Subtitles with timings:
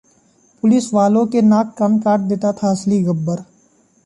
[0.63, 3.43] police वालों के नाक-कान काट लेता था असली गब्बर